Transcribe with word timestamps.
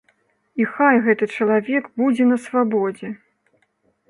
І 0.61 0.65
хай 0.77 1.01
гэты 1.07 1.27
чалавек 1.41 1.83
будзе 2.01 2.23
на 2.31 2.37
свабодзе. 2.47 3.13